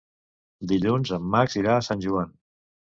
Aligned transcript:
Dilluns 0.71 1.13
en 1.21 1.31
Max 1.37 1.61
irà 1.63 1.77
a 1.79 1.87
Sant 1.91 2.05
Joan. 2.09 2.39